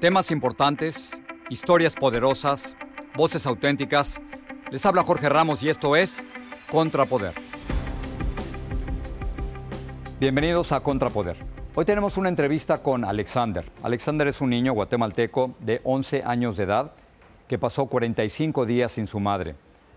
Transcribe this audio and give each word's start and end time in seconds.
Temas 0.00 0.30
importantes, 0.30 1.20
historias 1.50 1.94
poderosas, 1.94 2.74
voces 3.14 3.44
auténticas. 3.44 4.18
Les 4.70 4.86
habla 4.86 5.02
Jorge 5.02 5.28
Ramos 5.28 5.62
y 5.62 5.68
esto 5.68 5.94
es 5.94 6.26
Contrapoder. 6.70 7.34
Bienvenidos 10.18 10.72
a 10.72 10.80
Contrapoder. 10.80 11.36
Hoy 11.74 11.84
tenemos 11.84 12.16
una 12.16 12.30
entrevista 12.30 12.82
con 12.82 13.04
Alexander. 13.04 13.70
Alexander 13.82 14.26
es 14.28 14.40
un 14.40 14.48
niño 14.48 14.72
guatemalteco 14.72 15.54
de 15.60 15.82
11 15.84 16.22
años 16.24 16.56
de 16.56 16.62
edad 16.62 16.92
que 17.46 17.58
pasó 17.58 17.84
45 17.84 18.64
días 18.64 18.92
sin 18.92 19.06
su 19.06 19.20
madre. 19.20 19.54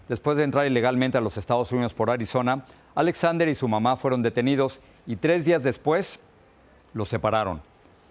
Después 0.09 0.35
de 0.35 0.43
entrar 0.43 0.67
ilegalmente 0.67 1.17
a 1.17 1.21
los 1.21 1.37
Estados 1.37 1.71
Unidos 1.71 1.93
por 1.93 2.09
Arizona, 2.09 2.65
Alexander 2.93 3.47
y 3.47 3.55
su 3.55 3.69
mamá 3.69 3.95
fueron 3.95 4.21
detenidos 4.21 4.81
y 5.07 5.15
tres 5.15 5.45
días 5.45 5.63
después 5.63 6.19
los 6.93 7.07
separaron. 7.07 7.61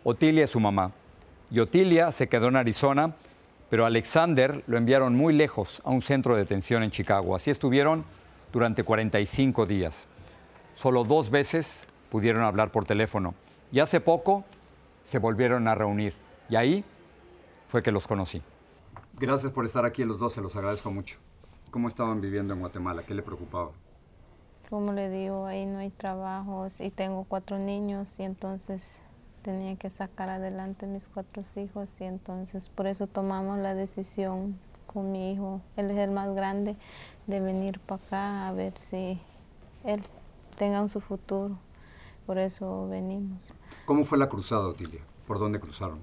Otilia 0.04 0.44
es 0.44 0.50
su 0.50 0.58
mamá. 0.58 0.92
Y 1.52 1.60
Otilia 1.60 2.10
se 2.12 2.30
quedó 2.30 2.48
en 2.48 2.56
Arizona, 2.56 3.14
pero 3.68 3.84
Alexander 3.84 4.64
lo 4.66 4.78
enviaron 4.78 5.14
muy 5.14 5.34
lejos 5.34 5.82
a 5.84 5.90
un 5.90 6.00
centro 6.00 6.34
de 6.34 6.40
detención 6.40 6.82
en 6.82 6.90
Chicago. 6.90 7.36
Así 7.36 7.50
estuvieron 7.50 8.06
durante 8.50 8.84
45 8.84 9.66
días. 9.66 10.06
Solo 10.76 11.04
dos 11.04 11.28
veces 11.28 11.86
pudieron 12.10 12.42
hablar 12.42 12.72
por 12.72 12.86
teléfono. 12.86 13.34
Y 13.70 13.80
hace 13.80 14.00
poco 14.00 14.44
se 15.04 15.18
volvieron 15.18 15.68
a 15.68 15.74
reunir. 15.74 16.14
Y 16.48 16.56
ahí 16.56 16.84
fue 17.68 17.82
que 17.82 17.92
los 17.92 18.06
conocí. 18.06 18.40
Gracias 19.20 19.52
por 19.52 19.66
estar 19.66 19.84
aquí 19.84 20.06
los 20.06 20.18
dos, 20.18 20.32
se 20.32 20.40
los 20.40 20.56
agradezco 20.56 20.90
mucho. 20.90 21.18
¿Cómo 21.70 21.88
estaban 21.88 22.22
viviendo 22.22 22.54
en 22.54 22.60
Guatemala? 22.60 23.02
¿Qué 23.02 23.12
le 23.12 23.20
preocupaba? 23.20 23.72
Como 24.70 24.94
le 24.94 25.10
digo, 25.10 25.44
ahí 25.44 25.66
no 25.66 25.80
hay 25.80 25.90
trabajos 25.90 26.80
y 26.80 26.90
tengo 26.90 27.24
cuatro 27.24 27.58
niños 27.58 28.18
y 28.18 28.22
entonces 28.22 29.02
tenía 29.42 29.76
que 29.76 29.90
sacar 29.90 30.28
adelante 30.28 30.86
mis 30.86 31.08
cuatro 31.08 31.42
hijos 31.56 31.88
y 32.00 32.04
entonces 32.04 32.68
por 32.68 32.86
eso 32.86 33.06
tomamos 33.06 33.58
la 33.58 33.74
decisión 33.74 34.58
con 34.86 35.10
mi 35.10 35.32
hijo, 35.32 35.60
él 35.76 35.90
es 35.90 35.98
el 35.98 36.10
más 36.10 36.34
grande, 36.34 36.76
de 37.26 37.40
venir 37.40 37.80
para 37.80 38.02
acá 38.02 38.48
a 38.48 38.52
ver 38.52 38.76
si 38.78 39.20
él 39.84 40.02
tenga 40.56 40.86
su 40.88 41.00
futuro. 41.00 41.56
Por 42.26 42.38
eso 42.38 42.88
venimos. 42.88 43.52
¿Cómo 43.84 44.04
fue 44.04 44.16
la 44.16 44.28
cruzada, 44.28 44.68
Otilia? 44.68 45.00
¿Por 45.26 45.38
dónde 45.38 45.58
cruzaron? 45.58 46.00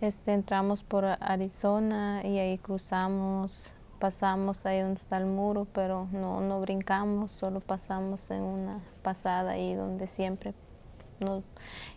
Este, 0.00 0.32
entramos 0.32 0.82
por 0.82 1.04
Arizona 1.04 2.22
y 2.24 2.38
ahí 2.38 2.56
cruzamos, 2.56 3.74
pasamos 3.98 4.64
ahí 4.64 4.80
donde 4.80 5.00
está 5.00 5.18
el 5.18 5.26
muro, 5.26 5.66
pero 5.72 6.08
no, 6.12 6.40
no 6.40 6.60
brincamos, 6.60 7.32
solo 7.32 7.60
pasamos 7.60 8.30
en 8.30 8.42
una 8.42 8.80
pasada 9.02 9.52
ahí 9.52 9.74
donde 9.74 10.06
siempre 10.06 10.54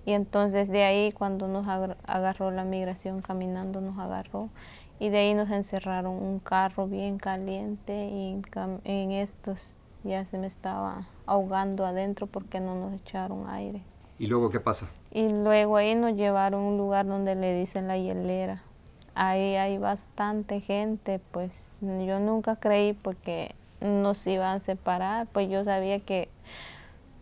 y 0.05 0.11
entonces 0.11 0.69
de 0.69 0.83
ahí 0.83 1.11
cuando 1.11 1.47
nos 1.47 1.67
agarró 1.67 2.51
la 2.51 2.63
migración 2.63 3.21
caminando 3.21 3.81
nos 3.81 3.97
agarró 3.97 4.49
y 4.99 5.09
de 5.09 5.17
ahí 5.17 5.33
nos 5.33 5.49
encerraron 5.49 6.13
un 6.13 6.39
carro 6.39 6.87
bien 6.87 7.17
caliente 7.17 8.07
y 8.07 8.41
en 8.85 9.11
estos 9.11 9.77
ya 10.03 10.25
se 10.25 10.37
me 10.37 10.47
estaba 10.47 11.07
ahogando 11.25 11.85
adentro 11.85 12.27
porque 12.27 12.59
no 12.59 12.75
nos 12.75 12.93
echaron 12.93 13.49
aire. 13.49 13.81
¿Y 14.19 14.27
luego 14.27 14.49
qué 14.49 14.59
pasa? 14.59 14.87
Y 15.11 15.29
luego 15.29 15.77
ahí 15.77 15.95
nos 15.95 16.15
llevaron 16.15 16.61
a 16.61 16.67
un 16.67 16.77
lugar 16.77 17.05
donde 17.07 17.35
le 17.35 17.57
dicen 17.57 17.87
la 17.87 17.97
hielera. 17.97 18.61
Ahí 19.15 19.55
hay 19.55 19.77
bastante 19.77 20.59
gente, 20.59 21.19
pues 21.31 21.73
yo 21.81 22.19
nunca 22.19 22.55
creí 22.55 22.93
porque 22.93 23.55
nos 23.81 24.25
iban 24.27 24.57
a 24.57 24.59
separar, 24.59 25.27
pues 25.27 25.49
yo 25.49 25.63
sabía 25.63 25.99
que 25.99 26.29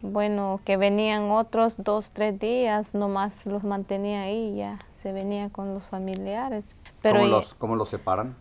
bueno, 0.02 0.60
que 0.66 0.78
venían 0.78 1.30
otros 1.32 1.76
dos, 1.78 2.12
tres 2.12 2.40
días, 2.40 2.96
nomás 2.96 3.46
los 3.46 3.64
mantenía 3.64 4.24
ahí, 4.24 4.56
ya 4.56 4.80
se 4.94 5.14
venía 5.14 5.50
con 5.50 5.74
los 5.74 5.84
familiares. 5.84 6.76
Pero 7.02 7.20
¿Cómo, 7.20 7.28
los, 7.30 7.54
¿Cómo 7.56 7.76
los 7.76 7.90
separan? 7.90 8.36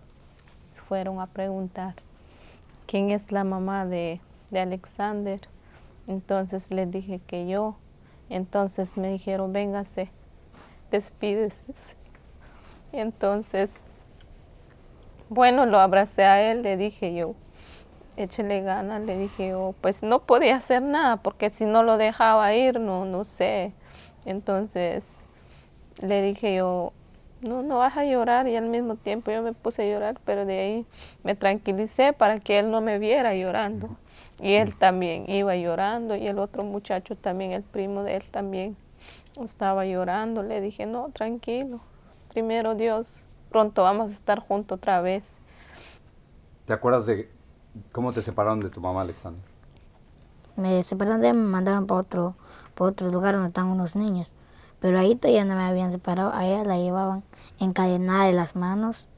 Fueron 0.88 1.20
a 1.20 1.26
preguntar 1.26 1.94
quién 2.86 3.10
es 3.10 3.30
la 3.32 3.44
mamá 3.44 3.86
de, 3.86 4.20
de 4.50 4.60
Alexander. 4.60 5.40
Entonces 6.06 6.70
les 6.70 6.90
dije 6.90 7.20
que 7.26 7.46
yo. 7.46 7.76
Entonces 8.28 8.96
me 8.96 9.08
dijeron, 9.08 9.52
véngase, 9.52 10.10
despídese. 10.90 11.96
Entonces, 12.92 13.84
bueno, 15.28 15.66
lo 15.66 15.78
abracé 15.78 16.24
a 16.24 16.50
él, 16.50 16.62
le 16.62 16.76
dije 16.76 17.14
yo, 17.14 17.34
échele 18.16 18.62
ganas, 18.62 19.02
le 19.02 19.16
dije 19.16 19.48
yo, 19.50 19.74
pues 19.80 20.02
no 20.02 20.20
podía 20.20 20.56
hacer 20.56 20.82
nada, 20.82 21.16
porque 21.16 21.50
si 21.50 21.64
no 21.64 21.82
lo 21.82 21.96
dejaba 21.96 22.54
ir, 22.54 22.80
no, 22.80 23.04
no 23.04 23.24
sé. 23.24 23.72
Entonces 24.24 25.04
le 26.02 26.22
dije 26.22 26.56
yo, 26.56 26.92
no, 27.42 27.62
no 27.62 27.78
vas 27.78 27.96
a 27.96 28.04
llorar 28.04 28.48
y 28.48 28.56
al 28.56 28.66
mismo 28.66 28.96
tiempo 28.96 29.30
yo 29.30 29.42
me 29.42 29.52
puse 29.52 29.82
a 29.82 29.92
llorar, 29.92 30.20
pero 30.24 30.44
de 30.44 30.58
ahí 30.58 30.86
me 31.22 31.34
tranquilicé 31.34 32.12
para 32.12 32.40
que 32.40 32.58
él 32.58 32.70
no 32.70 32.80
me 32.80 32.98
viera 32.98 33.34
llorando. 33.34 33.96
Y 34.40 34.54
él 34.54 34.76
también 34.76 35.28
iba 35.28 35.56
llorando 35.56 36.16
y 36.16 36.26
el 36.26 36.38
otro 36.38 36.64
muchacho 36.64 37.16
también, 37.16 37.52
el 37.52 37.62
primo 37.62 38.02
de 38.02 38.16
él 38.16 38.24
también 38.30 38.76
estaba 39.42 39.86
llorando. 39.86 40.42
Le 40.42 40.60
dije, 40.60 40.86
no, 40.86 41.10
tranquilo, 41.10 41.80
primero 42.32 42.74
Dios, 42.74 43.24
pronto 43.50 43.82
vamos 43.82 44.10
a 44.10 44.14
estar 44.14 44.38
juntos 44.38 44.76
otra 44.76 45.00
vez. 45.00 45.24
¿Te 46.66 46.72
acuerdas 46.72 47.06
de 47.06 47.28
¿Cómo 47.92 48.12
te 48.12 48.22
separaron 48.22 48.60
de 48.60 48.70
tu 48.70 48.80
mamá, 48.80 49.02
Alexander? 49.02 49.42
Me 50.56 50.82
separaron 50.82 51.20
de 51.20 51.30
él, 51.30 51.36
me 51.36 51.44
mandaron 51.44 51.86
para 51.86 52.00
otro, 52.00 52.34
por 52.74 52.90
otro 52.90 53.10
lugar 53.10 53.34
donde 53.34 53.48
están 53.48 53.66
unos 53.66 53.96
niños. 53.96 54.34
Pero 54.80 54.98
ahí 54.98 55.14
todavía 55.14 55.44
no 55.44 55.54
me 55.54 55.62
habían 55.62 55.90
separado. 55.92 56.32
A 56.32 56.46
ella 56.46 56.64
la 56.64 56.78
llevaban 56.78 57.22
encadenada 57.58 58.24
de 58.24 58.32
las 58.32 58.56
manos, 58.56 59.08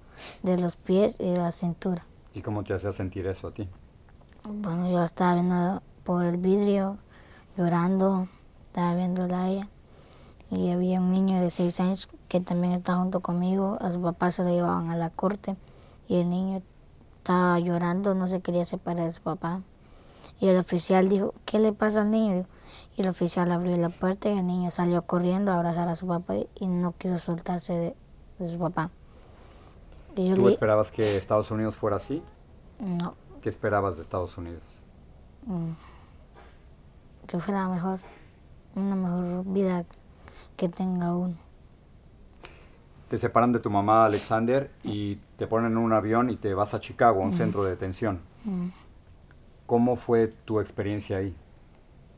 de 0.43 0.58
los 0.58 0.76
pies 0.76 1.16
y 1.20 1.31
de 1.31 1.37
la 1.38 1.52
cintura. 1.52 2.04
¿Y 2.34 2.43
cómo 2.43 2.64
te 2.64 2.75
hacía 2.75 2.93
sentir 2.93 3.26
eso 3.26 3.49
a 3.49 3.52
ti? 3.52 3.69
Bueno, 4.44 4.90
yo 4.90 5.02
estaba 5.02 5.34
viendo 5.34 5.82
por 6.05 6.25
el 6.25 6.37
vidrio, 6.37 6.98
llorando, 7.56 8.28
estaba 8.66 8.94
viéndola 8.94 9.43
a 9.43 9.48
ella. 9.48 9.69
Y 10.50 10.70
había 10.70 11.00
un 11.00 11.12
niño 11.12 11.40
de 11.40 11.48
seis 11.48 11.81
años 11.81 12.08
que 12.28 12.40
también 12.40 12.75
estaba 12.75 12.98
junto 12.98 13.20
conmigo. 13.20 13.78
A 13.81 13.90
su 13.90 14.02
papá 14.02 14.31
se 14.31 14.43
lo 14.43 14.50
llevaban 14.50 14.90
a 14.90 14.96
la 14.96 15.10
corte 15.10 15.56
y 16.08 16.20
el 16.20 16.28
niño 16.28 16.62
estaba 17.22 17.56
llorando, 17.60 18.16
no 18.16 18.26
se 18.26 18.40
quería 18.40 18.64
separar 18.64 19.04
de 19.04 19.12
su 19.12 19.22
papá. 19.22 19.62
Y 20.40 20.48
el 20.48 20.56
oficial 20.56 21.08
dijo, 21.08 21.34
¿qué 21.44 21.60
le 21.60 21.72
pasa 21.72 22.00
al 22.00 22.10
niño? 22.10 22.46
Y 22.96 23.02
el 23.02 23.08
oficial 23.08 23.52
abrió 23.52 23.76
la 23.76 23.90
puerta 23.90 24.28
y 24.28 24.38
el 24.38 24.44
niño 24.44 24.72
salió 24.72 25.02
corriendo 25.02 25.52
a 25.52 25.54
abrazar 25.54 25.88
a 25.88 25.94
su 25.94 26.08
papá 26.08 26.34
y 26.56 26.66
no 26.66 26.94
quiso 26.98 27.19
soltarse 27.19 27.94
de, 28.40 28.48
su 28.48 28.58
papá. 28.58 28.90
¿Tú 30.16 30.48
esperabas 30.48 30.90
que 30.90 31.16
Estados 31.16 31.52
Unidos 31.52 31.76
fuera 31.76 31.96
así? 31.96 32.24
No. 32.80 33.14
¿Qué 33.40 33.48
esperabas 33.48 33.96
de 33.96 34.02
Estados 34.02 34.36
Unidos? 34.36 34.62
Mm. 35.46 35.70
Que 37.28 37.38
fuera 37.38 37.69
mejor, 37.69 38.00
una 38.74 38.96
mejor 38.96 39.44
vida 39.44 39.84
que 40.56 40.69
tenga 40.69 41.14
uno. 41.14 41.36
Te 43.12 43.18
separan 43.18 43.52
de 43.52 43.58
tu 43.58 43.68
mamá, 43.68 44.06
Alexander, 44.06 44.70
y 44.84 45.16
te 45.36 45.46
ponen 45.46 45.72
en 45.72 45.76
un 45.76 45.92
avión 45.92 46.30
y 46.30 46.36
te 46.36 46.54
vas 46.54 46.72
a 46.72 46.80
Chicago, 46.80 47.20
a 47.20 47.26
un 47.26 47.34
centro 47.34 47.62
de 47.62 47.68
detención. 47.68 48.22
¿Cómo 49.66 49.96
fue 49.96 50.28
tu 50.28 50.60
experiencia 50.60 51.18
ahí? 51.18 51.36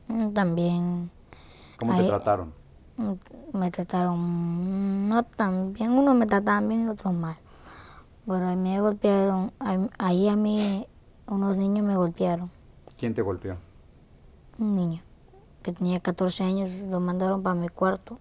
Mm, 0.07 0.29
También 0.29 1.11
¿Cómo 1.81 1.97
te 1.97 2.05
trataron? 2.05 2.53
mm, 2.97 3.59
me 3.59 3.73
trataron 3.73 5.09
no 5.09 5.25
tan 5.25 5.73
bien, 5.73 5.91
unos 5.91 6.15
me 6.15 6.27
trataban 6.27 6.69
bien 6.69 6.85
y 6.87 6.89
otros 6.89 7.13
mal. 7.13 7.39
Pero 8.25 8.47
ahí 8.47 8.57
me 8.57 8.81
golpearon, 8.81 9.53
ahí 9.99 10.29
a 10.29 10.37
mí 10.37 10.87
unos 11.27 11.57
niños 11.57 11.85
me 11.85 11.97
golpearon. 11.97 12.53
¿Quién 12.97 13.15
te 13.15 13.23
golpeó? 13.23 13.57
un 14.61 14.77
niño 14.77 15.03
que 15.65 15.73
tenía 15.73 15.99
14 15.99 16.45
años, 16.45 16.85
lo 16.89 17.01
mandaron 17.01 17.43
para 17.43 17.57
mi 17.57 17.69
cuarto. 17.69 18.21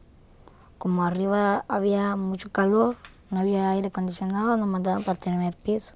Como 0.84 1.06
arriba 1.06 1.64
había 1.70 2.18
mucho 2.18 2.52
calor, 2.52 2.98
no 3.32 3.40
había 3.40 3.70
aire 3.70 3.88
acondicionado, 3.88 4.58
nos 4.58 4.68
mandaron 4.68 5.02
para 5.02 5.14
el 5.14 5.20
primer 5.20 5.56
piso. 5.56 5.96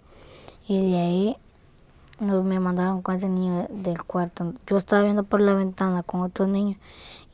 Y 0.66 0.92
de 0.92 0.98
ahí 0.98 1.38
nos, 2.22 2.46
me 2.46 2.58
mandaron 2.62 3.02
con 3.02 3.16
ese 3.16 3.28
niño 3.28 3.68
del 3.70 4.02
cuarto. 4.06 4.54
Yo 4.66 4.78
estaba 4.78 5.02
viendo 5.04 5.26
por 5.26 5.42
la 5.42 5.56
ventana 5.56 6.04
con 6.04 6.22
otro 6.22 6.48
niño 6.48 6.78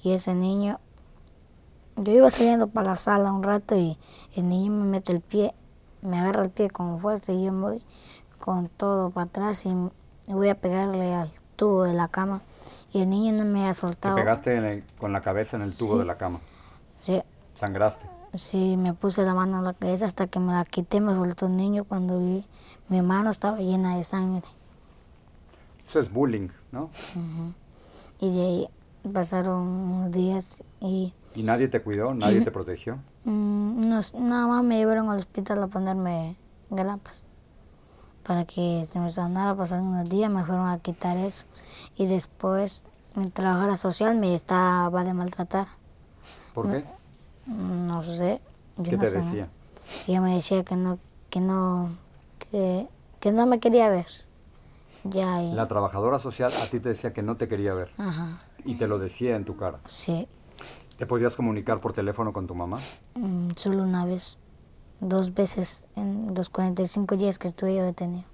y 0.03 0.13
ese 0.13 0.33
niño, 0.33 0.79
yo 1.95 2.11
iba 2.11 2.27
saliendo 2.31 2.65
para 2.69 2.89
la 2.89 2.95
sala 2.95 3.31
un 3.31 3.43
rato 3.43 3.75
y 3.77 3.99
el 4.35 4.49
niño 4.49 4.71
me 4.71 4.85
mete 4.85 5.11
el 5.11 5.21
pie, 5.21 5.53
me 6.01 6.17
agarra 6.17 6.41
el 6.45 6.49
pie 6.49 6.71
con 6.71 6.97
fuerza 6.97 7.33
y 7.33 7.43
yo 7.45 7.51
me 7.51 7.61
voy 7.61 7.83
con 8.39 8.67
todo 8.67 9.11
para 9.11 9.25
atrás 9.27 9.63
y 9.67 9.75
voy 10.27 10.49
a 10.49 10.59
pegarle 10.59 11.13
al 11.13 11.31
tubo 11.55 11.83
de 11.83 11.93
la 11.93 12.07
cama 12.07 12.41
y 12.91 13.01
el 13.03 13.09
niño 13.11 13.31
no 13.33 13.45
me 13.45 13.65
ha 13.67 13.73
Te 13.73 13.75
soltado. 13.75 14.15
pegaste 14.15 14.55
en 14.55 14.65
el- 14.65 14.83
con 14.97 15.13
la 15.13 15.21
cabeza 15.21 15.55
en 15.57 15.61
el 15.61 15.77
tubo 15.77 15.99
de 15.99 16.05
la 16.05 16.17
cama. 16.17 16.39
Sí, 16.99 17.21
Sangraste. 17.53 18.05
sí, 18.33 18.77
me 18.77 18.93
puse 18.93 19.23
la 19.23 19.33
mano 19.33 19.59
en 19.59 19.63
la 19.63 19.73
cabeza 19.73 20.05
hasta 20.05 20.27
que 20.27 20.39
me 20.39 20.53
la 20.53 20.65
quité, 20.65 20.99
me 21.01 21.13
soltó 21.15 21.45
el 21.47 21.55
niño 21.55 21.83
cuando 21.83 22.19
vi 22.19 22.45
mi 22.89 23.01
mano 23.01 23.29
estaba 23.29 23.57
llena 23.59 23.95
de 23.97 24.03
sangre. 24.03 24.43
Eso 25.87 25.99
es 25.99 26.11
bullying, 26.11 26.49
¿no? 26.71 26.89
Y 28.19 28.33
de 28.33 28.41
ahí 28.41 28.69
pasaron 29.13 29.61
unos 29.67 30.11
días 30.11 30.63
y 30.79 31.13
¿Y 31.35 31.43
nadie 31.43 31.67
te 31.67 31.81
cuidó? 31.81 32.13
¿Nadie 32.13 32.41
te 32.41 32.51
protegió? 32.51 32.97
mm, 33.25 33.87
nos- 33.89 34.13
nada 34.15 34.47
más 34.47 34.63
me 34.63 34.77
llevaron 34.77 35.09
al 35.09 35.17
hospital 35.17 35.61
a 35.63 35.67
ponerme 35.67 36.35
grapas 36.69 37.25
para 38.23 38.45
que 38.45 38.85
se 38.89 38.99
me 38.99 39.09
sanara. 39.09 39.55
Pasaron 39.55 39.87
unos 39.87 40.09
días, 40.09 40.29
me 40.31 40.43
fueron 40.43 40.67
a 40.67 40.79
quitar 40.79 41.17
eso. 41.17 41.45
Y 41.95 42.05
después 42.07 42.83
mi 43.15 43.29
trabajadora 43.29 43.77
social 43.77 44.15
me 44.17 44.33
estaba 44.35 45.03
de 45.03 45.13
maltratar. 45.13 45.67
¿Por 46.53 46.69
qué? 46.71 46.85
No 47.45 48.03
sé. 48.03 48.41
yo 48.77 48.83
¿Qué 48.89 48.97
no 48.97 49.03
te 49.03 49.09
sé, 49.09 49.19
¿no? 49.23 49.25
decía? 49.25 49.49
Y 50.07 50.11
ella 50.11 50.21
me 50.21 50.35
decía 50.35 50.63
que 50.63 50.75
no, 50.75 50.99
que 51.29 51.39
no, 51.41 51.97
que, 52.39 52.87
que 53.19 53.31
no 53.31 53.45
me 53.45 53.59
quería 53.59 53.89
ver. 53.89 54.07
Ya, 55.03 55.41
y, 55.43 55.51
La 55.51 55.67
trabajadora 55.67 56.19
social 56.19 56.51
a 56.61 56.69
ti 56.69 56.79
te 56.79 56.89
decía 56.89 57.13
que 57.13 57.21
no 57.23 57.37
te 57.37 57.47
quería 57.47 57.73
ver 57.73 57.91
ajá, 57.97 58.39
y 58.65 58.75
te 58.75 58.87
lo 58.87 58.99
decía 58.99 59.35
en 59.35 59.45
tu 59.45 59.55
cara. 59.57 59.79
sí, 59.85 60.27
¿Te 60.97 61.05
podías 61.05 61.35
comunicar 61.35 61.79
por 61.81 61.93
teléfono 61.93 62.33
con 62.33 62.47
tu 62.47 62.55
mamá? 62.55 62.89
mm, 63.15 63.51
solo 63.57 63.83
una 63.83 64.05
vez, 64.05 64.39
dos 64.99 65.33
veces 65.33 65.85
en 65.95 66.33
los 66.35 66.49
45 66.49 67.17
días 67.17 67.39
que 67.39 67.47
estuve 67.47 67.75
yo 67.75 67.83
detenido. 67.83 68.25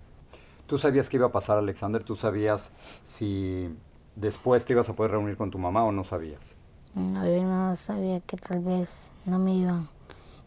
¿Tú 0.68 0.78
sabías 0.78 1.10
qué 1.10 1.18
iba 1.18 1.28
a 1.28 1.32
pasar, 1.32 1.58
Alexander? 1.58 2.04
¿Tú 2.04 2.16
sabías 2.16 2.72
si 3.04 3.70
después 4.16 4.66
te 4.66 4.74
ibas 4.74 4.90
a 4.90 4.94
poder 4.96 5.12
reunir 5.12 5.36
con 5.38 5.50
tu 5.52 5.58
mamá 5.58 5.84
o 5.84 5.92
no 5.92 6.04
sabías? 6.04 6.56
No, 6.96 7.26
yo 7.26 7.44
no 7.44 7.76
sabía 7.76 8.20
que 8.20 8.38
tal 8.38 8.60
vez 8.60 9.12
no 9.26 9.40
me 9.40 9.56
iban, 9.56 9.88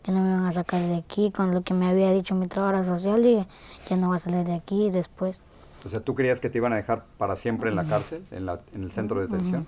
que 0.03 0.13
no 0.13 0.21
me 0.21 0.31
iban 0.33 0.45
a 0.45 0.53
sacar 0.53 0.81
de 0.83 0.97
aquí, 0.97 1.31
con 1.31 1.53
lo 1.55 1.63
que 1.63 1.73
me 1.73 1.89
había 1.89 2.11
dicho 2.13 2.35
mi 2.35 2.47
trabajadora 2.47 2.85
social, 2.85 3.23
dije, 3.23 3.47
ya 3.89 3.97
no 3.97 4.09
voy 4.09 4.17
a 4.17 4.19
salir 4.19 4.45
de 4.45 4.55
aquí 4.55 4.91
después. 4.91 5.43
O 5.87 5.89
sea, 5.89 6.01
¿tú 6.01 6.15
creías 6.15 6.41
que 6.41 6.51
te 6.51 6.59
iban 6.59 6.73
a 6.73 6.77
dejar 6.77 7.05
para 7.19 7.37
siempre 7.37 7.71
en 7.71 7.77
la 7.77 7.87
cárcel, 7.87 8.23
en, 8.31 8.47
la, 8.47 8.61
en 8.75 8.85
el 8.85 8.93
centro 8.93 9.21
de 9.21 9.27
detención? 9.27 9.67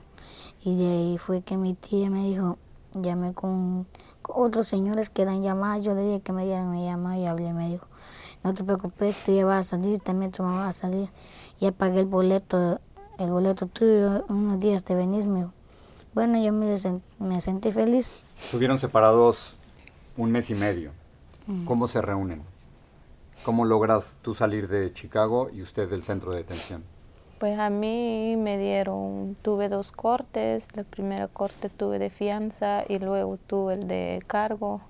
Y 0.65 0.77
de 0.77 0.87
ahí 0.87 1.19
fue 1.19 1.43
que 1.43 1.57
mi 1.57 1.75
tía 1.75 2.11
me 2.11 2.25
dijo, 2.25 2.59
llamé 2.93 3.33
con, 3.35 3.87
con 4.23 4.45
otros 4.45 4.67
señores 4.67 5.11
que 5.11 5.25
dan 5.25 5.43
llamadas, 5.43 5.85
yo 5.85 5.95
le 5.95 6.03
dije 6.03 6.21
que 6.21 6.33
me 6.33 6.45
dieran 6.45 6.71
mi 6.71 6.85
llamada 6.85 7.19
y 7.19 7.27
hablé, 7.27 7.53
me 7.53 7.69
dijo, 7.69 7.87
no 8.43 8.53
te 8.53 8.63
preocupes, 8.63 9.23
tú 9.25 9.35
ya 9.35 9.45
vas 9.45 9.67
a 9.67 9.77
salir, 9.77 10.01
también 10.01 10.31
tu 10.31 10.43
mamá 10.43 10.63
va 10.63 10.69
a 10.69 10.73
salir. 10.73 11.09
Ya 11.61 11.73
pagué 11.73 12.01
el 12.01 12.07
boleto, 12.07 12.79
el 13.19 13.31
boleto 13.31 13.67
tuyo, 13.67 14.25
unos 14.29 14.61
días 14.61 14.85
te 14.85 14.95
venís, 14.95 15.27
me 15.27 15.41
dijo. 15.41 15.53
Bueno, 16.15 16.43
yo 16.43 16.53
me, 16.53 16.75
me 17.19 17.41
sentí 17.41 17.73
feliz. 17.73 18.23
Estuvieron 18.45 18.79
separados 18.79 19.55
un 20.17 20.31
mes 20.31 20.51
y 20.51 20.55
medio. 20.55 20.93
¿Cómo 21.67 21.89
se 21.89 22.01
reúnen? 22.01 22.43
¿Cómo 23.45 23.67
logras 23.67 24.17
tú 24.23 24.35
salir 24.35 24.69
de 24.69 24.93
Chicago 24.95 25.51
y 25.53 25.61
usted 25.61 25.91
del 25.91 26.03
centro 26.03 26.31
de 26.33 26.39
detención? 26.39 26.83
Pues 27.39 27.59
a 27.59 27.69
mí 27.69 28.37
me 28.39 28.57
dieron, 28.57 29.37
tuve 29.43 29.69
dos 29.69 29.93
cortes, 29.93 30.69
la 30.75 30.85
primera 30.85 31.29
corte 31.29 31.69
tuve 31.69 31.99
de 31.99 32.09
fianza 32.09 32.85
y 32.89 32.99
luego 33.01 33.37
tuve 33.37 33.75
el 33.75 33.87
de 33.89 34.23
cargo 34.27 34.81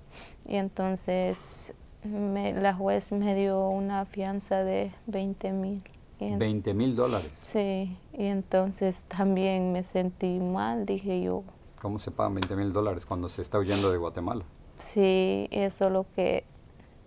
y 0.47 0.55
entonces 0.55 1.73
me- 2.03 2.53
la 2.53 2.73
juez 2.73 3.11
me 3.11 3.35
dio 3.35 3.67
una 3.67 4.05
fianza 4.05 4.63
de 4.63 4.93
20 5.07 5.51
mil. 5.51 5.83
En- 6.19 6.39
20 6.39 6.73
mil 6.73 6.95
dólares. 6.95 7.29
Sí, 7.43 7.97
y 8.13 8.25
entonces 8.25 9.03
también 9.07 9.71
me 9.73 9.83
sentí 9.83 10.39
mal, 10.39 10.85
dije 10.85 11.21
yo, 11.21 11.43
¿Cómo 11.81 11.99
se 11.99 12.09
pagan 12.11 12.35
20 12.35 12.55
mil 12.55 12.73
dólares 12.73 13.05
cuando 13.05 13.29
se 13.29 13.41
está 13.41 13.59
huyendo 13.59 13.91
de 13.91 13.97
Guatemala? 13.97 14.43
sí, 14.77 15.47
eso 15.51 15.89
lo 15.89 16.05
que, 16.15 16.43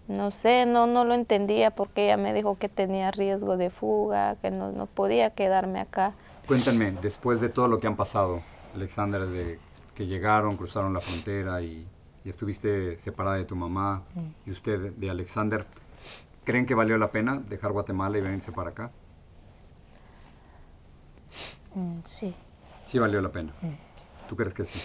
no 0.09 0.31
sé, 0.31 0.65
no, 0.67 0.87
no 0.87 1.05
lo 1.05 1.15
entendía 1.15 1.71
porque 1.71 2.05
ella 2.07 2.17
me 2.17 2.33
dijo 2.33 2.57
que 2.57 2.69
tenía 2.69 3.11
riesgo 3.11 3.57
de 3.57 3.71
fuga, 3.71 4.37
que 4.37 4.51
no, 4.51 4.73
no 4.73 4.87
podía 4.87 5.31
quedarme 5.31 5.81
acá. 5.81 6.15
Cuéntenme, 6.47 6.93
después 7.03 7.41
de 7.41 7.49
todo 7.51 7.69
lo 7.69 7.79
que 7.81 7.87
han 7.87 7.97
pasado, 7.97 8.41
Alexander, 8.75 9.27
de 9.27 9.59
que 9.95 10.07
llegaron, 10.07 10.57
cruzaron 10.57 10.95
la 10.95 11.01
frontera 11.01 11.61
y, 11.61 11.87
y 12.25 12.29
estuviste 12.31 12.97
separada 12.99 13.37
de 13.37 13.45
tu 13.45 13.57
mamá 13.57 14.03
y 14.47 14.51
usted 14.51 14.93
de 14.93 15.11
Alexander, 15.11 15.67
¿creen 16.49 16.65
que 16.65 16.75
valió 16.75 16.97
la 16.97 17.11
pena 17.13 17.37
dejar 17.37 17.73
Guatemala 17.73 18.17
y 18.17 18.23
venirse 18.23 18.53
para 18.53 18.71
acá? 18.71 18.91
Mm, 21.75 21.99
sí, 22.05 22.35
Sí 22.87 22.99
valió 22.99 23.21
la 23.21 23.31
pena. 23.31 23.53
¿Tú 24.31 24.35
crees 24.35 24.55
que 24.55 24.65
sí? 24.65 24.81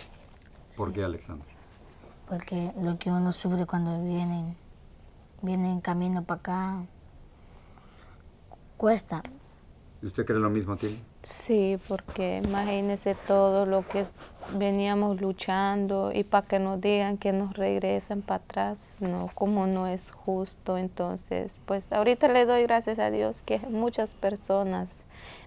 ¿Por 0.76 0.92
qué, 0.92 1.06
Alexander? 1.06 1.48
porque 2.28 2.74
lo 2.82 2.98
que 2.98 3.12
uno 3.12 3.32
sufre 3.32 3.66
cuando 3.66 4.04
vienen, 4.04 4.58
vienen 5.42 5.80
camino 5.80 6.24
para 6.24 6.40
acá, 6.40 6.86
cuesta. 8.76 9.24
¿Y 10.02 10.08
usted 10.08 10.26
cree 10.26 10.40
lo 10.40 10.50
mismo, 10.50 10.76
Tilly? 10.76 11.02
Sí, 11.24 11.80
porque 11.88 12.42
imagínese 12.44 13.16
todo 13.16 13.66
lo 13.66 13.88
que 13.88 14.06
veníamos 14.58 15.22
luchando 15.22 16.12
y 16.14 16.26
para 16.26 16.46
que 16.46 16.60
nos 16.60 16.82
digan 16.82 17.18
que 17.18 17.32
nos 17.32 17.54
regresen 17.54 18.22
para 18.22 18.44
atrás, 18.44 18.98
no, 19.00 19.30
como 19.34 19.66
no 19.66 19.88
es 19.88 20.12
justo. 20.12 20.78
Entonces, 20.78 21.60
pues 21.66 21.90
ahorita 21.94 22.28
le 22.28 22.46
doy 22.46 22.64
gracias 22.64 23.00
a 23.00 23.10
Dios 23.10 23.42
que 23.42 23.60
muchas 23.60 24.16
personas 24.16 24.90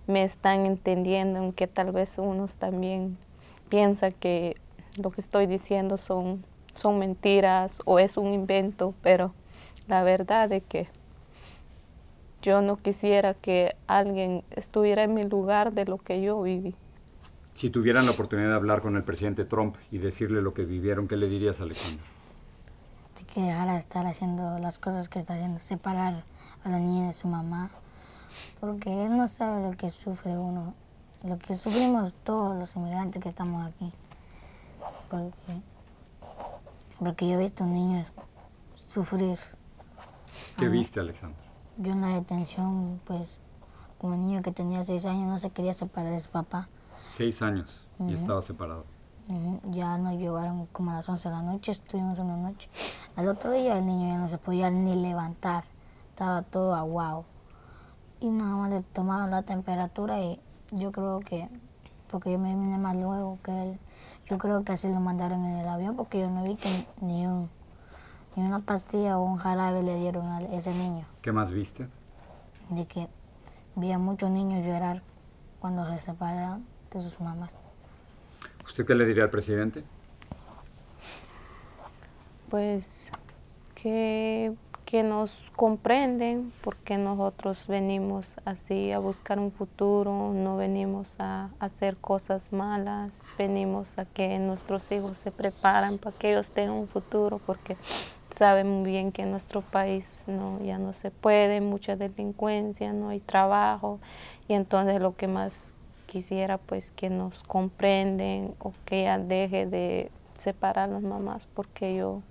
me 0.06 0.24
están 0.24 0.64
entendiendo, 0.64 1.40
aunque 1.40 1.66
tal 1.66 1.92
vez 1.92 2.16
unos 2.16 2.54
también 2.54 3.18
piensan 3.68 4.12
que 4.12 4.56
lo 4.96 5.10
que 5.10 5.20
estoy 5.20 5.46
diciendo 5.46 5.98
son, 5.98 6.42
son 6.74 6.98
mentiras 6.98 7.78
o 7.84 7.98
es 7.98 8.16
un 8.16 8.32
invento, 8.32 8.94
pero 9.02 9.34
la 9.88 10.02
verdad 10.02 10.50
es 10.52 10.62
que 10.64 10.88
yo 12.42 12.62
no 12.62 12.76
quisiera 12.76 13.34
que 13.34 13.76
alguien 13.86 14.44
estuviera 14.50 15.02
en 15.02 15.14
mi 15.14 15.24
lugar 15.24 15.72
de 15.72 15.84
lo 15.84 15.98
que 15.98 16.22
yo 16.22 16.40
viví. 16.42 16.74
Si 17.54 17.70
tuvieran 17.70 18.04
la 18.04 18.12
oportunidad 18.12 18.48
de 18.48 18.54
hablar 18.54 18.82
con 18.82 18.96
el 18.96 19.02
presidente 19.02 19.44
Trump 19.44 19.76
y 19.90 19.98
decirle 19.98 20.42
lo 20.42 20.52
que 20.52 20.64
vivieron, 20.64 21.08
¿qué 21.08 21.16
le 21.16 21.28
dirías, 21.28 21.60
Alexander? 21.60 22.04
de 23.18 23.24
que 23.24 23.40
dejara 23.40 23.72
de 23.72 23.78
estar 23.78 24.06
haciendo 24.06 24.58
las 24.58 24.78
cosas 24.78 25.08
que 25.08 25.18
está 25.18 25.34
haciendo, 25.34 25.58
separar 25.58 26.24
a 26.64 26.68
la 26.68 26.78
niña 26.78 27.06
de 27.06 27.12
su 27.12 27.28
mamá, 27.28 27.70
porque 28.60 29.06
él 29.06 29.16
no 29.16 29.26
sabe 29.26 29.62
lo 29.62 29.76
que 29.76 29.90
sufre 29.90 30.36
uno, 30.36 30.74
lo 31.24 31.38
que 31.38 31.54
sufrimos 31.54 32.14
todos 32.24 32.58
los 32.58 32.76
inmigrantes 32.76 33.22
que 33.22 33.28
estamos 33.28 33.66
aquí, 33.66 33.92
porque, 35.10 35.60
porque 36.98 37.28
yo 37.28 37.34
he 37.34 37.38
visto 37.38 37.64
niños 37.64 38.12
sufrir. 38.86 39.38
¿Qué 40.58 40.68
viste, 40.68 41.00
Alexander? 41.00 41.45
Yo 41.78 41.92
en 41.92 42.00
la 42.00 42.08
detención, 42.08 43.00
pues, 43.04 43.38
como 43.98 44.16
niño 44.16 44.42
que 44.42 44.52
tenía 44.52 44.82
seis 44.82 45.04
años, 45.06 45.26
no 45.28 45.38
se 45.38 45.50
quería 45.50 45.74
separar 45.74 46.12
de 46.12 46.20
su 46.20 46.30
papá. 46.30 46.68
Seis 47.08 47.42
años 47.42 47.86
y 47.98 48.04
Ujú. 48.04 48.12
estaba 48.14 48.42
separado. 48.42 48.84
Ujú, 49.28 49.60
Ya 49.72 49.98
nos 49.98 50.14
llevaron 50.14 50.66
como 50.66 50.92
a 50.92 50.94
las 50.94 51.08
11 51.08 51.28
de 51.28 51.34
la 51.34 51.42
noche, 51.42 51.72
estuvimos 51.72 52.18
una 52.18 52.36
noche. 52.36 52.68
Al 53.16 53.28
otro 53.28 53.50
día 53.52 53.78
el 53.78 53.86
niño 53.86 54.08
ya 54.08 54.18
no 54.18 54.28
se 54.28 54.38
podía 54.38 54.70
ni 54.70 54.94
levantar, 54.94 55.64
estaba 56.10 56.42
todo 56.42 56.74
aguado. 56.74 57.24
Y 58.20 58.30
nada 58.30 58.54
más 58.54 58.70
le 58.70 58.82
tomaron 58.82 59.30
la 59.30 59.42
temperatura 59.42 60.20
y 60.20 60.40
yo 60.70 60.90
creo 60.92 61.20
que, 61.20 61.48
porque 62.08 62.32
yo 62.32 62.38
me 62.38 62.54
vine 62.54 62.78
más 62.78 62.96
luego 62.96 63.38
que 63.42 63.62
él, 63.72 63.78
Yo 64.28 64.38
creo 64.38 64.64
que 64.64 64.72
así 64.72 64.88
lo 64.88 64.98
mandaron 65.00 65.44
en 65.44 65.58
el 65.58 65.68
avión 65.68 65.94
porque 65.96 66.18
yo 66.20 66.28
no 66.30 66.42
vi 66.42 66.56
que 66.56 66.86
ni, 67.00 67.26
un, 67.26 67.48
ni 68.36 68.44
una 68.44 68.60
pastilla 68.60 69.18
o 69.18 69.24
un 69.24 69.38
jarabe 69.38 69.82
le 69.82 69.96
dieron 69.96 70.26
a 70.28 70.40
ese 70.42 70.72
niño. 70.72 71.06
¿Qué 71.22 71.32
más 71.32 71.50
viste? 71.50 71.88
De 72.68 72.84
que 72.86 73.08
vi 73.74 73.90
a 73.90 73.98
muchos 73.98 74.30
niños 74.30 74.64
llorar 74.64 75.02
cuando 75.58 75.86
se 75.86 75.98
separan 75.98 76.64
de 76.92 77.00
sus 77.00 77.18
mamás. 77.18 77.54
¿Usted 78.64 78.86
qué 78.86 78.94
le 78.94 79.06
diría 79.06 79.24
al 79.24 79.30
presidente? 79.30 79.84
Pues 82.50 83.10
que, 83.74 84.54
que 84.84 85.02
nos 85.02 85.32
comprenden 85.56 86.52
porque 86.62 86.98
nosotros 86.98 87.66
venimos 87.66 88.36
así 88.44 88.92
a 88.92 88.98
buscar 88.98 89.38
un 89.38 89.50
futuro, 89.50 90.32
no 90.34 90.56
venimos 90.56 91.16
a, 91.18 91.50
hacer 91.58 91.96
cosas 91.96 92.52
malas, 92.52 93.18
venimos 93.38 93.98
a 93.98 94.04
que 94.04 94.38
nuestros 94.38 94.90
hijos 94.92 95.16
se 95.16 95.30
preparan 95.30 95.98
para 95.98 96.16
que 96.16 96.32
ellos 96.32 96.50
tengan 96.50 96.76
un 96.76 96.88
futuro 96.88 97.40
porque 97.44 97.76
saben 98.36 98.68
muy 98.68 98.90
bien 98.90 99.12
que 99.12 99.22
en 99.22 99.30
nuestro 99.30 99.62
país 99.62 100.24
no, 100.26 100.60
ya 100.62 100.78
no 100.78 100.92
se 100.92 101.10
puede, 101.10 101.60
mucha 101.60 101.96
delincuencia, 101.96 102.92
no 102.92 103.08
hay 103.08 103.20
trabajo. 103.20 103.98
Y 104.46 104.52
entonces 104.52 105.00
lo 105.00 105.16
que 105.16 105.26
más 105.26 105.74
quisiera 106.06 106.58
pues 106.58 106.92
que 106.92 107.10
nos 107.10 107.42
comprenden 107.44 108.54
o 108.60 108.72
que 108.84 109.04
ya 109.04 109.18
deje 109.18 109.66
de 109.66 110.10
separar 110.38 110.90
a 110.90 110.92
las 110.92 111.02
mamás 111.02 111.48
porque 111.54 111.96
yo 111.96 112.22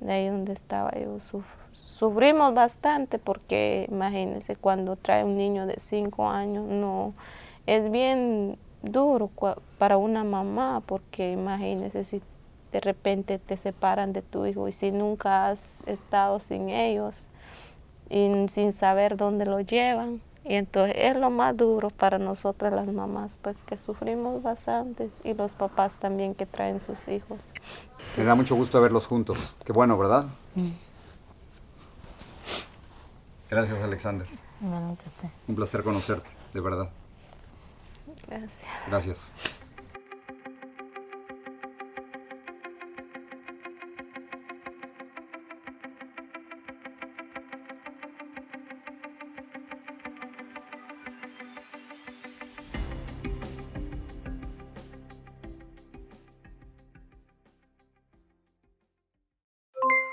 de 0.00 0.12
ahí 0.12 0.28
donde 0.28 0.52
estaba 0.52 0.92
yo 0.92 1.18
sufrimos 1.72 2.54
bastante 2.54 3.18
porque 3.18 3.86
imagínense 3.90 4.56
cuando 4.56 4.96
trae 4.96 5.24
un 5.24 5.36
niño 5.36 5.66
de 5.66 5.78
cinco 5.80 6.28
años 6.28 6.66
no 6.66 7.14
es 7.66 7.90
bien 7.90 8.58
duro 8.82 9.30
para 9.78 9.96
una 9.96 10.22
mamá 10.22 10.82
porque 10.84 11.32
imagínense 11.32 12.04
si 12.04 12.22
de 12.72 12.80
repente 12.80 13.38
te 13.38 13.56
separan 13.56 14.12
de 14.12 14.22
tu 14.22 14.46
hijo 14.46 14.68
y 14.68 14.72
si 14.72 14.90
nunca 14.90 15.48
has 15.48 15.86
estado 15.86 16.40
sin 16.40 16.70
ellos 16.70 17.28
y 18.10 18.46
sin 18.48 18.72
saber 18.72 19.16
dónde 19.16 19.44
lo 19.44 19.60
llevan 19.60 20.20
y 20.48 20.54
entonces 20.54 20.96
es 20.98 21.14
lo 21.14 21.28
más 21.28 21.54
duro 21.56 21.90
para 21.90 22.18
nosotras 22.18 22.72
las 22.72 22.86
mamás, 22.86 23.38
pues 23.42 23.58
que 23.64 23.76
sufrimos 23.76 24.42
bastantes 24.42 25.20
y 25.22 25.34
los 25.34 25.52
papás 25.52 25.96
también 25.96 26.34
que 26.34 26.46
traen 26.46 26.80
sus 26.80 27.06
hijos. 27.06 27.52
Me 28.16 28.24
da 28.24 28.34
mucho 28.34 28.54
gusto 28.54 28.80
verlos 28.80 29.06
juntos. 29.06 29.36
Qué 29.62 29.72
bueno, 29.72 29.98
¿verdad? 29.98 30.24
Mm. 30.54 30.70
Gracias, 33.50 33.82
Alexander. 33.82 34.26
Un 35.46 35.54
placer 35.54 35.82
conocerte, 35.82 36.28
de 36.54 36.60
verdad. 36.60 36.90
Gracias. 38.26 38.60
Gracias. 38.88 39.30